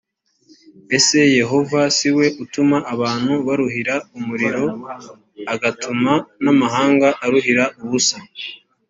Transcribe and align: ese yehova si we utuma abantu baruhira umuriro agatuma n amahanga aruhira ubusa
ese 0.97 1.17
yehova 1.39 1.81
si 1.97 2.09
we 2.17 2.27
utuma 2.43 2.77
abantu 2.93 3.33
baruhira 3.45 3.95
umuriro 4.17 4.63
agatuma 5.53 6.13
n 6.43 6.45
amahanga 6.53 7.07
aruhira 7.23 7.63
ubusa 7.83 8.17